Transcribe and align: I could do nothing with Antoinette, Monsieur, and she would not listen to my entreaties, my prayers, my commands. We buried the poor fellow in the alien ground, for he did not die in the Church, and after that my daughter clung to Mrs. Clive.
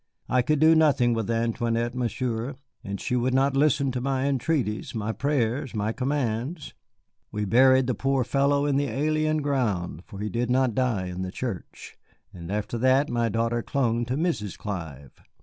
I 0.27 0.41
could 0.41 0.59
do 0.59 0.73
nothing 0.73 1.13
with 1.13 1.29
Antoinette, 1.29 1.93
Monsieur, 1.93 2.55
and 2.83 2.99
she 2.99 3.15
would 3.15 3.35
not 3.35 3.55
listen 3.55 3.91
to 3.91 4.01
my 4.01 4.25
entreaties, 4.25 4.95
my 4.95 5.11
prayers, 5.11 5.75
my 5.75 5.91
commands. 5.91 6.73
We 7.31 7.45
buried 7.45 7.85
the 7.85 7.93
poor 7.93 8.23
fellow 8.23 8.65
in 8.65 8.77
the 8.77 8.87
alien 8.87 9.43
ground, 9.43 10.01
for 10.07 10.17
he 10.17 10.27
did 10.29 10.49
not 10.49 10.73
die 10.73 11.05
in 11.05 11.21
the 11.21 11.31
Church, 11.31 11.99
and 12.33 12.51
after 12.51 12.79
that 12.79 13.09
my 13.11 13.29
daughter 13.29 13.61
clung 13.61 14.05
to 14.05 14.15
Mrs. 14.17 14.57
Clive. 14.57 15.21